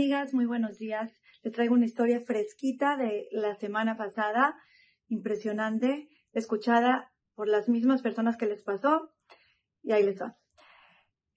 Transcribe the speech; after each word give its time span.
amigas? 0.00 0.32
Muy 0.32 0.46
buenos 0.46 0.78
días. 0.78 1.20
Les 1.42 1.52
traigo 1.52 1.74
una 1.74 1.84
historia 1.84 2.22
fresquita 2.22 2.96
de 2.96 3.28
la 3.32 3.54
semana 3.54 3.98
pasada, 3.98 4.56
impresionante, 5.08 6.08
escuchada 6.32 7.12
por 7.34 7.48
las 7.48 7.68
mismas 7.68 8.00
personas 8.00 8.38
que 8.38 8.46
les 8.46 8.62
pasó, 8.62 9.12
y 9.82 9.92
ahí 9.92 10.02
les 10.02 10.18
va. 10.18 10.38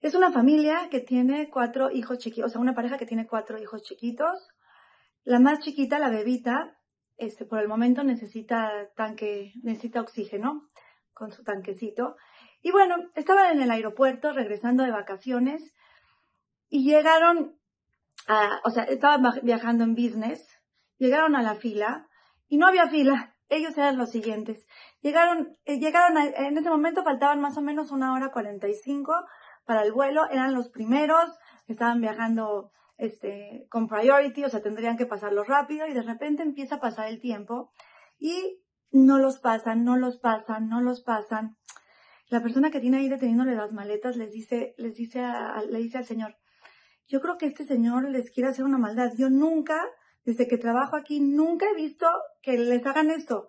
Es 0.00 0.14
una 0.14 0.32
familia 0.32 0.88
que 0.90 1.00
tiene 1.00 1.50
cuatro 1.50 1.90
hijos 1.90 2.16
chiquitos, 2.16 2.46
o 2.46 2.48
sea, 2.48 2.60
una 2.62 2.74
pareja 2.74 2.96
que 2.96 3.04
tiene 3.04 3.26
cuatro 3.26 3.58
hijos 3.58 3.82
chiquitos. 3.82 4.48
La 5.24 5.40
más 5.40 5.58
chiquita, 5.58 5.98
la 5.98 6.08
bebita, 6.08 6.80
este, 7.18 7.44
por 7.44 7.58
el 7.58 7.68
momento 7.68 8.02
necesita 8.02 8.88
tanque, 8.96 9.52
necesita 9.62 10.00
oxígeno 10.00 10.66
con 11.12 11.32
su 11.32 11.44
tanquecito. 11.44 12.16
Y 12.62 12.70
bueno, 12.70 12.96
estaban 13.14 13.58
en 13.58 13.62
el 13.62 13.70
aeropuerto 13.70 14.32
regresando 14.32 14.84
de 14.84 14.90
vacaciones 14.90 15.74
y 16.70 16.82
llegaron 16.90 17.58
o 18.64 18.70
sea, 18.70 18.84
estaban 18.84 19.22
viajando 19.42 19.84
en 19.84 19.94
business, 19.94 20.46
llegaron 20.98 21.36
a 21.36 21.42
la 21.42 21.54
fila 21.54 22.08
y 22.48 22.58
no 22.58 22.66
había 22.66 22.88
fila. 22.88 23.34
Ellos 23.50 23.76
eran 23.76 23.98
los 23.98 24.10
siguientes. 24.10 24.66
Llegaron, 25.00 25.58
eh, 25.64 25.78
llegaron 25.78 26.16
en 26.16 26.56
ese 26.56 26.70
momento 26.70 27.04
faltaban 27.04 27.40
más 27.40 27.56
o 27.58 27.62
menos 27.62 27.90
una 27.90 28.14
hora 28.14 28.30
cuarenta 28.30 28.68
y 28.68 28.74
cinco 28.74 29.12
para 29.66 29.82
el 29.82 29.92
vuelo. 29.92 30.28
Eran 30.30 30.54
los 30.54 30.70
primeros, 30.70 31.30
estaban 31.66 32.00
viajando 32.00 32.72
este, 32.96 33.66
con 33.70 33.86
priority, 33.86 34.44
o 34.44 34.48
sea, 34.48 34.62
tendrían 34.62 34.96
que 34.96 35.06
pasarlo 35.06 35.44
rápido 35.44 35.86
y 35.86 35.92
de 35.92 36.02
repente 36.02 36.42
empieza 36.42 36.76
a 36.76 36.80
pasar 36.80 37.08
el 37.08 37.20
tiempo 37.20 37.70
y 38.18 38.60
no 38.90 39.18
los 39.18 39.40
pasan, 39.40 39.84
no 39.84 39.96
los 39.96 40.18
pasan, 40.18 40.68
no 40.68 40.80
los 40.80 41.02
pasan. 41.02 41.56
La 42.28 42.40
persona 42.40 42.70
que 42.70 42.80
tiene 42.80 42.98
ahí 42.98 43.08
deteniéndole 43.08 43.54
las 43.54 43.72
maletas 43.72 44.16
les 44.16 44.32
dice, 44.32 44.74
les 44.78 44.94
dice, 44.94 45.22
le 45.68 45.78
dice 45.78 45.98
al 45.98 46.04
señor, 46.04 46.36
yo 47.06 47.20
creo 47.20 47.36
que 47.38 47.46
este 47.46 47.64
señor 47.64 48.08
les 48.08 48.30
quiere 48.30 48.50
hacer 48.50 48.64
una 48.64 48.78
maldad. 48.78 49.12
Yo 49.16 49.30
nunca, 49.30 49.80
desde 50.24 50.48
que 50.48 50.58
trabajo 50.58 50.96
aquí, 50.96 51.20
nunca 51.20 51.66
he 51.66 51.74
visto 51.74 52.06
que 52.42 52.56
les 52.58 52.84
hagan 52.86 53.10
esto. 53.10 53.48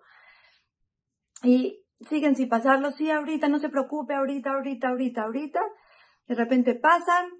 Y 1.42 1.84
siguen 2.08 2.36
sin 2.36 2.48
pasarlo, 2.48 2.90
sí, 2.90 3.10
ahorita, 3.10 3.48
no 3.48 3.58
se 3.58 3.68
preocupe, 3.68 4.14
ahorita, 4.14 4.50
ahorita, 4.50 4.88
ahorita, 4.88 5.22
ahorita. 5.22 5.60
De 6.26 6.34
repente 6.34 6.74
pasan, 6.74 7.30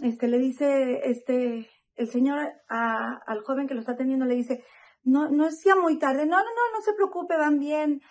este, 0.00 0.28
le 0.28 0.38
dice, 0.38 1.00
este, 1.04 1.68
el 1.94 2.08
señor 2.10 2.38
al 2.68 3.42
joven 3.44 3.66
que 3.66 3.74
lo 3.74 3.80
está 3.80 3.96
teniendo, 3.96 4.26
le 4.26 4.34
dice, 4.34 4.62
no, 5.02 5.30
no 5.30 5.46
es 5.46 5.62
ya 5.64 5.76
muy 5.76 5.98
tarde, 5.98 6.26
no, 6.26 6.36
no, 6.36 6.44
no, 6.44 6.72
no 6.72 6.82
se 6.82 6.92
preocupe, 6.92 7.36
van 7.36 7.58
bien. 7.58 8.02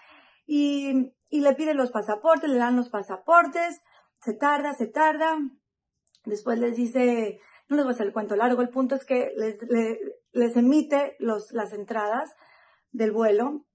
Y, 0.47 1.11
y 1.29 1.41
le 1.41 1.53
pide 1.53 1.73
los 1.73 1.91
pasaportes, 1.91 2.49
le 2.49 2.57
dan 2.57 2.75
los 2.75 2.89
pasaportes, 2.89 3.81
se 4.21 4.33
tarda, 4.33 4.73
se 4.73 4.87
tarda, 4.87 5.37
Después 6.25 6.59
les 6.59 6.75
dice, 6.75 7.39
no 7.69 7.75
les 7.75 7.85
voy 7.85 7.91
a 7.91 7.95
hacer 7.95 8.07
el 8.07 8.13
cuento 8.13 8.35
largo, 8.35 8.61
el 8.61 8.69
punto 8.69 8.95
es 8.95 9.05
que 9.05 9.31
les, 9.35 9.57
les, 10.31 10.55
emite 10.55 11.15
las 11.19 11.73
entradas 11.73 12.35
del 12.91 13.11
vuelo 13.11 13.65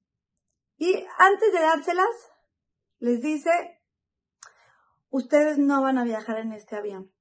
y 0.80 1.04
antes 1.18 1.52
de 1.52 1.60
dárselas, 1.60 2.32
les 3.00 3.20
dice, 3.20 3.50
ustedes 5.10 5.58
no 5.58 5.82
van 5.82 5.98
a 5.98 6.04
viajar 6.04 6.38
en 6.38 6.52
este 6.52 6.74
avión. 6.74 7.12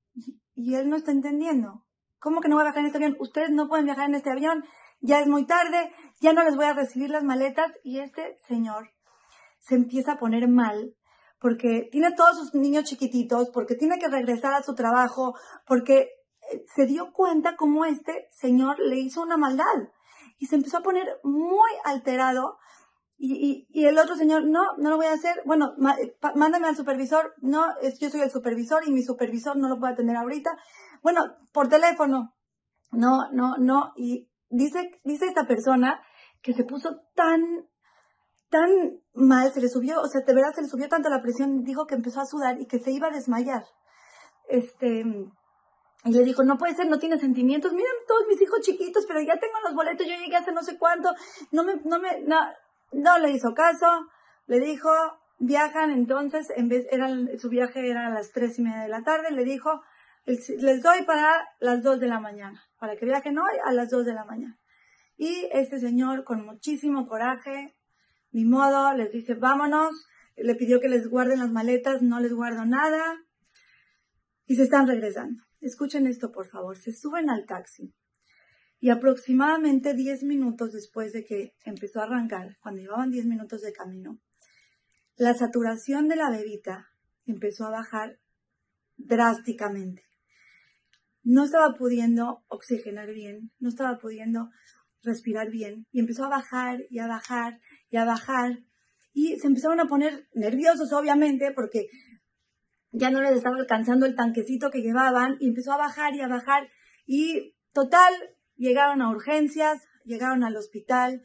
Y 0.56 0.76
él 0.76 0.90
no 0.90 0.96
está 0.96 1.12
entendiendo. 1.12 1.86
¿Cómo 2.20 2.40
que 2.40 2.48
no 2.48 2.56
va 2.56 2.62
a 2.62 2.66
viajar 2.66 2.80
en 2.80 2.86
este 2.86 3.00
avión? 3.00 3.18
Ustedes 3.20 3.50
no 3.50 3.68
pueden 3.68 3.84
viajar 3.84 4.08
en 4.08 4.16
este 4.16 4.30
avión, 4.30 4.64
ya 5.02 5.20
es 5.20 5.28
muy 5.28 5.46
tarde, 5.46 5.92
ya 6.22 6.32
no 6.32 6.46
les 6.46 6.56
voy 6.56 6.66
a 6.66 6.74
recibir 6.74 7.10
las 7.10 7.26
maletas. 7.26 7.70
Y 7.84 8.00
este 8.00 8.38
señor 8.48 8.94
se 9.60 9.76
empieza 9.76 10.14
a 10.14 10.20
poner 10.20 10.48
mal 10.48 10.96
porque 11.40 11.90
tiene 11.92 12.14
todos 12.14 12.38
sus 12.38 12.54
niños 12.54 12.86
chiquititos, 12.86 13.50
porque 13.50 13.76
tiene 13.76 13.98
que 13.98 14.10
regresar 14.10 14.54
a 14.54 14.64
su 14.64 14.76
trabajo, 14.76 15.36
porque 15.66 16.10
eh, 16.52 16.66
se 16.76 16.86
dio 16.86 17.12
cuenta 17.14 17.56
cómo 17.56 17.86
este 17.86 18.28
señor 18.32 18.80
le 18.80 18.98
hizo 18.98 19.22
una 19.22 19.38
maldad 19.38 19.90
y 20.38 20.48
se 20.48 20.56
empezó 20.56 20.78
a 20.78 20.84
poner 20.84 21.20
muy 21.24 21.70
alterado 21.84 22.58
y, 23.22 23.68
el 23.86 23.98
otro 23.98 24.16
señor, 24.16 24.46
no, 24.46 24.78
no 24.78 24.90
lo 24.90 24.96
voy 24.96 25.08
a 25.08 25.14
hacer, 25.14 25.42
bueno, 25.46 25.74
eh, 26.00 26.16
mándame 26.36 26.68
al 26.68 26.78
supervisor, 26.78 27.34
no, 27.42 27.66
yo 28.00 28.10
soy 28.10 28.22
el 28.22 28.32
supervisor 28.32 28.88
y 28.88 28.92
mi 28.92 29.04
supervisor 29.04 29.58
no 29.58 29.68
lo 29.68 29.78
puede 29.78 29.92
atender 29.92 30.16
ahorita, 30.16 30.58
bueno, 31.04 31.26
por 31.52 31.68
teléfono, 31.68 32.34
no, 32.92 33.30
no, 33.34 33.58
no, 33.58 33.92
y 33.98 34.30
dice, 34.50 35.02
dice 35.04 35.26
esta 35.26 35.46
persona 35.46 36.02
que 36.42 36.54
se 36.54 36.64
puso 36.64 37.02
tan 37.14 37.42
tan 38.50 38.70
mal, 39.14 39.52
se 39.54 39.62
le 39.62 39.70
subió, 39.70 40.02
o 40.02 40.08
sea, 40.08 40.22
de 40.22 40.34
verdad 40.34 40.54
se 40.54 40.62
le 40.62 40.68
subió 40.68 40.88
tanto 40.88 41.10
la 41.10 41.22
presión, 41.22 41.64
dijo 41.64 41.86
que 41.86 41.96
empezó 41.96 42.22
a 42.22 42.26
sudar 42.26 42.60
y 42.60 42.66
que 42.68 42.80
se 42.80 42.92
iba 42.92 43.08
a 43.08 43.12
desmayar. 43.12 43.64
Este, 44.48 45.04
y 46.06 46.12
le 46.12 46.24
dijo, 46.24 46.44
no 46.44 46.58
puede 46.58 46.76
ser, 46.76 46.88
no 46.88 46.98
tiene 46.98 47.20
sentimientos, 47.20 47.74
miren 47.74 47.92
todos 48.08 48.24
mis 48.28 48.42
hijos 48.42 48.60
chiquitos, 48.62 49.06
pero 49.08 49.22
ya 49.22 49.38
tengo 49.40 49.60
los 49.64 49.76
boletos, 49.76 50.08
yo 50.08 50.16
llegué 50.16 50.36
hace 50.36 50.52
no 50.52 50.64
sé 50.64 50.78
cuánto, 50.78 51.12
no 51.52 51.64
me, 51.64 51.76
no 51.84 52.00
me, 52.00 52.22
no, 52.22 52.38
no 52.94 53.20
le 53.20 53.32
hizo 53.32 53.54
caso, 53.54 54.08
le 54.48 54.60
dijo, 54.60 54.90
viajan 55.38 55.92
entonces, 55.92 56.48
en 56.56 56.70
vez, 56.70 56.88
eran, 56.92 57.30
su 57.38 57.50
viaje 57.50 57.88
era 57.88 58.08
a 58.08 58.10
las 58.10 58.32
tres 58.32 58.58
y 58.58 58.64
media 58.64 58.82
de 58.82 58.90
la 58.90 59.04
tarde, 59.04 59.32
le 59.32 59.44
dijo, 59.44 59.82
les 60.26 60.82
doy 60.82 61.04
para 61.06 61.48
las 61.60 61.84
dos 61.84 62.00
de 62.00 62.08
la 62.08 62.20
mañana, 62.20 62.64
para 62.80 62.96
que 62.96 63.06
viajen 63.06 63.38
hoy 63.38 63.58
a 63.66 63.72
las 63.74 63.90
dos 63.90 64.06
de 64.06 64.14
la 64.14 64.26
mañana. 64.26 64.58
Y 65.18 65.50
este 65.52 65.80
señor, 65.80 66.24
con 66.24 66.46
muchísimo 66.46 67.08
coraje, 67.08 67.76
ni 68.32 68.46
modo, 68.46 68.94
les 68.94 69.12
dice, 69.12 69.34
vámonos, 69.34 70.06
le 70.36 70.56
pidió 70.56 70.80
que 70.80 70.90
les 70.90 71.08
guarden 71.08 71.40
las 71.40 71.52
maletas, 71.52 72.02
no 72.02 72.20
les 72.20 72.34
guardo 72.34 72.66
nada, 72.66 73.18
y 74.46 74.56
se 74.56 74.64
están 74.64 74.88
regresando. 74.88 75.44
Escuchen 75.62 76.08
esto, 76.08 76.32
por 76.32 76.48
favor, 76.48 76.78
se 76.78 76.94
suben 76.94 77.30
al 77.30 77.46
taxi. 77.46 77.94
Y 78.80 78.90
aproximadamente 78.90 79.94
10 79.94 80.24
minutos 80.24 80.72
después 80.72 81.12
de 81.12 81.26
que 81.26 81.54
empezó 81.66 82.00
a 82.00 82.04
arrancar, 82.04 82.58
cuando 82.62 82.82
llevaban 82.82 83.12
10 83.12 83.26
minutos 83.26 83.62
de 83.62 83.74
camino, 83.74 84.20
la 85.18 85.34
saturación 85.34 86.08
de 86.08 86.16
la 86.16 86.30
bebita 86.30 86.88
empezó 87.26 87.66
a 87.66 87.72
bajar 87.72 88.20
drásticamente. 88.96 90.04
No 91.24 91.44
estaba 91.44 91.74
pudiendo 91.74 92.46
oxigenar 92.48 93.14
bien, 93.14 93.52
no 93.60 93.68
estaba 93.68 93.98
pudiendo 93.98 94.50
respirar 95.04 95.50
bien 95.50 95.88
y 95.92 96.00
empezó 96.00 96.26
a 96.26 96.30
bajar 96.30 96.86
y 96.90 97.00
a 97.00 97.08
bajar 97.08 97.60
y 97.90 97.98
a 97.98 98.06
bajar. 98.06 98.60
Y 99.14 99.38
se 99.40 99.48
empezaron 99.48 99.80
a 99.80 99.88
poner 99.88 100.28
nerviosos 100.34 100.94
obviamente 100.94 101.52
porque 101.52 101.88
ya 102.92 103.12
no 103.12 103.22
les 103.22 103.34
estaba 103.34 103.58
alcanzando 103.58 104.06
el 104.06 104.16
tanquecito 104.16 104.72
que 104.72 104.82
llevaban 104.82 105.38
y 105.40 105.48
empezó 105.48 105.74
a 105.74 105.78
bajar 105.78 106.16
y 106.16 106.22
a 106.22 106.28
bajar. 106.28 106.70
Y 107.06 107.56
total 107.74 108.14
llegaron 108.56 109.02
a 109.02 109.10
urgencias, 109.10 109.82
llegaron 110.06 110.44
al 110.44 110.56
hospital, 110.56 111.24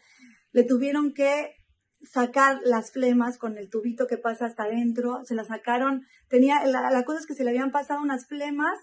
le 0.52 0.64
tuvieron 0.64 1.12
que 1.12 1.54
sacar 2.02 2.60
las 2.64 2.92
flemas 2.92 3.38
con 3.38 3.56
el 3.56 3.70
tubito 3.70 4.06
que 4.06 4.18
pasa 4.18 4.46
hasta 4.46 4.64
adentro, 4.64 5.24
se 5.24 5.34
la 5.34 5.44
sacaron, 5.44 6.02
tenía, 6.28 6.66
la, 6.66 6.90
la 6.90 7.04
cosa 7.04 7.20
es 7.20 7.26
que 7.26 7.34
se 7.34 7.44
le 7.44 7.50
habían 7.50 7.70
pasado 7.70 8.02
unas 8.02 8.26
flemas 8.26 8.78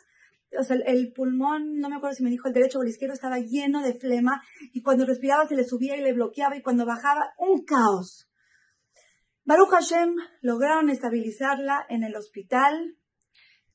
o 0.60 0.64
sea, 0.64 0.78
el 0.86 1.14
pulmón, 1.14 1.80
no 1.80 1.90
me 1.90 1.96
acuerdo 1.96 2.16
si 2.16 2.24
me 2.24 2.30
dijo 2.30 2.48
el 2.48 2.54
derecho 2.54 2.80
o 2.80 2.84
el 2.84 2.90
izquierdo, 2.90 3.14
estaba 3.14 3.40
lleno 3.40 3.82
de 3.82 3.94
flema 3.94 4.42
y 4.74 4.82
cuando 4.82 5.06
respiraba 5.06 5.48
se 5.48 5.56
le 5.56 5.64
subía 5.64 5.96
y 5.96 6.02
le 6.02 6.14
bloqueaba 6.14 6.58
y 6.58 6.62
cuando 6.62 6.86
bajaba, 6.86 7.34
un 7.38 7.64
caos. 7.64 8.30
Baruch 9.44 9.70
Hashem 9.70 10.16
lograron 10.42 10.90
estabilizarla 10.90 11.86
en 11.90 12.04
el 12.04 12.16
hospital 12.16 12.98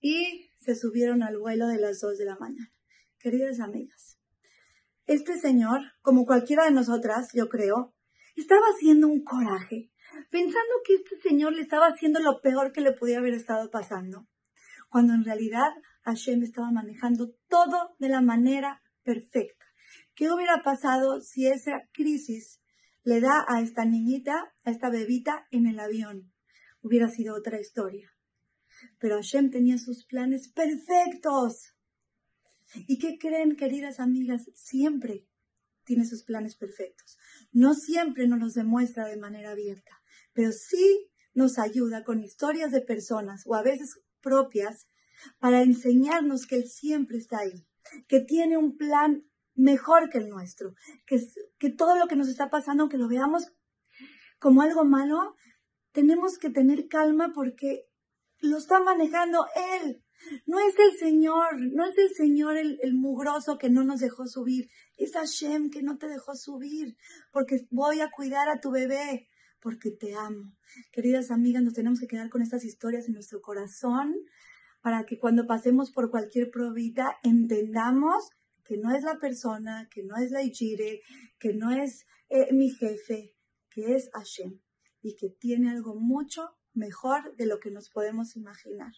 y 0.00 0.52
se 0.58 0.76
subieron 0.76 1.22
al 1.22 1.38
vuelo 1.38 1.66
de 1.66 1.78
las 1.78 2.00
dos 2.00 2.18
de 2.18 2.24
la 2.24 2.36
mañana. 2.36 2.72
Queridas 3.18 3.60
amigas, 3.60 4.18
este 5.06 5.38
señor, 5.38 5.80
como 6.02 6.24
cualquiera 6.26 6.64
de 6.64 6.72
nosotras, 6.72 7.30
yo 7.32 7.48
creo, 7.48 7.94
estaba 8.36 8.66
haciendo 8.74 9.08
un 9.08 9.24
coraje, 9.24 9.90
pensando 10.30 10.72
que 10.84 10.94
este 10.94 11.16
señor 11.22 11.54
le 11.54 11.62
estaba 11.62 11.86
haciendo 11.86 12.20
lo 12.20 12.40
peor 12.40 12.72
que 12.72 12.80
le 12.80 12.92
podía 12.92 13.18
haber 13.18 13.34
estado 13.34 13.70
pasando, 13.70 14.26
cuando 14.88 15.14
en 15.14 15.24
realidad 15.24 15.70
Hashem 16.06 16.44
estaba 16.44 16.70
manejando 16.70 17.34
todo 17.48 17.96
de 17.98 18.08
la 18.08 18.20
manera 18.20 18.82
perfecta. 19.02 19.66
¿Qué 20.14 20.30
hubiera 20.30 20.62
pasado 20.62 21.20
si 21.20 21.48
esa 21.48 21.88
crisis 21.92 22.60
le 23.02 23.20
da 23.20 23.44
a 23.48 23.60
esta 23.60 23.84
niñita, 23.84 24.54
a 24.64 24.70
esta 24.70 24.88
bebita 24.88 25.46
en 25.50 25.66
el 25.66 25.80
avión? 25.80 26.32
Hubiera 26.80 27.08
sido 27.08 27.34
otra 27.34 27.60
historia. 27.60 28.12
Pero 28.98 29.16
Hashem 29.16 29.50
tenía 29.50 29.78
sus 29.78 30.06
planes 30.06 30.48
perfectos. 30.52 31.74
¿Y 32.86 32.98
qué 32.98 33.18
creen, 33.18 33.56
queridas 33.56 33.98
amigas? 33.98 34.48
Siempre 34.54 35.26
tiene 35.84 36.04
sus 36.04 36.24
planes 36.24 36.56
perfectos. 36.56 37.18
No 37.50 37.74
siempre 37.74 38.28
nos 38.28 38.38
los 38.38 38.54
demuestra 38.54 39.06
de 39.06 39.16
manera 39.16 39.52
abierta, 39.52 40.02
pero 40.32 40.52
sí 40.52 41.10
nos 41.34 41.58
ayuda 41.58 42.04
con 42.04 42.22
historias 42.22 42.70
de 42.70 42.80
personas 42.80 43.42
o 43.46 43.54
a 43.54 43.62
veces 43.62 44.00
propias 44.20 44.86
para 45.38 45.62
enseñarnos 45.62 46.46
que 46.46 46.56
Él 46.56 46.68
siempre 46.68 47.18
está 47.18 47.38
ahí, 47.38 47.66
que 48.08 48.20
tiene 48.20 48.56
un 48.56 48.76
plan 48.76 49.24
mejor 49.54 50.10
que 50.10 50.18
el 50.18 50.28
nuestro, 50.28 50.74
que, 51.06 51.18
que 51.58 51.70
todo 51.70 51.96
lo 51.96 52.06
que 52.06 52.16
nos 52.16 52.28
está 52.28 52.50
pasando, 52.50 52.82
aunque 52.82 52.98
lo 52.98 53.08
veamos 53.08 53.52
como 54.38 54.62
algo 54.62 54.84
malo, 54.84 55.34
tenemos 55.92 56.38
que 56.38 56.50
tener 56.50 56.88
calma 56.88 57.32
porque 57.34 57.88
lo 58.40 58.58
está 58.58 58.80
manejando 58.80 59.46
Él. 59.82 60.02
No 60.46 60.58
es 60.58 60.74
el 60.78 60.96
Señor, 60.98 61.60
no 61.60 61.84
es 61.86 61.96
el 61.98 62.10
Señor 62.14 62.56
el, 62.56 62.78
el, 62.82 62.94
mugroso 62.94 63.58
que 63.58 63.70
no 63.70 63.84
nos 63.84 64.00
dejó 64.00 64.26
subir, 64.26 64.68
es 64.96 65.12
Hashem 65.12 65.70
que 65.70 65.82
no 65.82 65.98
te 65.98 66.08
dejó 66.08 66.34
subir, 66.34 66.96
porque 67.32 67.66
voy 67.70 68.00
a 68.00 68.10
cuidar 68.10 68.48
a 68.48 68.58
tu 68.58 68.70
bebé, 68.70 69.28
porque 69.60 69.90
te 69.90 70.14
amo. 70.14 70.52
Queridas 70.90 71.30
amigas, 71.30 71.62
nos 71.62 71.74
tenemos 71.74 72.00
que 72.00 72.06
quedar 72.06 72.30
con 72.30 72.42
estas 72.42 72.64
historias 72.64 73.08
en 73.08 73.14
nuestro 73.14 73.40
corazón 73.40 74.14
para 74.86 75.04
que 75.04 75.18
cuando 75.18 75.48
pasemos 75.48 75.90
por 75.90 76.12
cualquier 76.12 76.48
probita 76.48 77.18
entendamos 77.24 78.30
que 78.62 78.76
no 78.76 78.94
es 78.94 79.02
la 79.02 79.18
persona, 79.18 79.88
que 79.90 80.04
no 80.04 80.14
es 80.14 80.30
la 80.30 80.44
Ijire, 80.44 81.02
que 81.40 81.54
no 81.54 81.72
es 81.72 82.06
eh, 82.28 82.52
mi 82.52 82.70
jefe, 82.70 83.34
que 83.68 83.96
es 83.96 84.08
Hashem 84.12 84.60
y 85.02 85.16
que 85.16 85.28
tiene 85.28 85.70
algo 85.70 85.96
mucho 85.96 86.56
mejor 86.72 87.34
de 87.34 87.46
lo 87.46 87.58
que 87.58 87.72
nos 87.72 87.90
podemos 87.90 88.36
imaginar. 88.36 88.92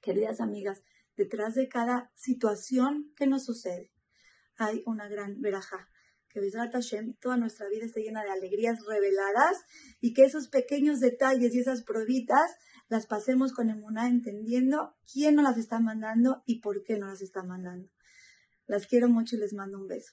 Queridas 0.00 0.40
amigas, 0.40 0.82
detrás 1.16 1.54
de 1.54 1.68
cada 1.68 2.10
situación 2.16 3.12
que 3.14 3.28
nos 3.28 3.44
sucede 3.44 3.92
hay 4.56 4.82
una 4.84 5.06
gran 5.06 5.40
veraja. 5.40 5.88
Que 6.28 6.40
Bezrat 6.40 6.72
Hashem, 6.72 7.14
toda 7.20 7.36
nuestra 7.36 7.68
vida 7.68 7.84
esté 7.84 8.00
llena 8.00 8.24
de 8.24 8.32
alegrías 8.32 8.84
reveladas 8.84 9.58
y 10.00 10.12
que 10.12 10.24
esos 10.24 10.48
pequeños 10.48 10.98
detalles 10.98 11.54
y 11.54 11.60
esas 11.60 11.84
probitas 11.84 12.50
las 12.94 13.08
pasemos 13.08 13.52
con 13.52 13.70
emuná 13.70 14.08
entendiendo 14.08 14.94
quién 15.12 15.34
nos 15.34 15.42
las 15.42 15.58
está 15.58 15.80
mandando 15.80 16.44
y 16.46 16.60
por 16.60 16.84
qué 16.84 16.96
nos 16.96 17.08
las 17.08 17.22
está 17.22 17.42
mandando. 17.42 17.90
Las 18.68 18.86
quiero 18.86 19.08
mucho 19.08 19.34
y 19.34 19.40
les 19.40 19.52
mando 19.52 19.78
un 19.78 19.88
beso. 19.88 20.12